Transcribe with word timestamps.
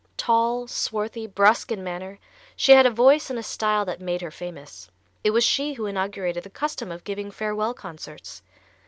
Tall, 0.17 0.65
swarthy, 0.65 1.27
brusque 1.27 1.71
in 1.71 1.83
manner, 1.83 2.17
she 2.55 2.71
had 2.71 2.87
a 2.87 2.89
voice 2.89 3.29
and 3.29 3.37
a 3.37 3.43
style 3.43 3.85
that 3.85 4.01
made 4.01 4.21
her 4.21 4.31
famous. 4.31 4.89
It 5.23 5.29
was 5.29 5.43
she 5.43 5.73
who 5.73 5.85
inaugurated 5.85 6.41
the 6.43 6.49
custom 6.49 6.91
of 6.91 7.03
giving 7.03 7.29
farewell 7.29 7.75
concerts. 7.75 8.41